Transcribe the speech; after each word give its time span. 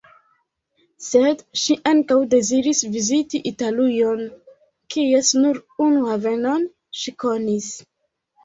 Sed 1.07 1.41
ŝi 1.63 1.75
ankaŭ 1.91 2.17
deziris 2.31 2.81
viziti 2.95 3.41
Italujon, 3.51 4.25
kies 4.95 5.31
nur 5.45 5.63
unu 5.89 6.03
havenon 6.09 6.67
ŝi 7.03 7.15
konis. 7.27 7.71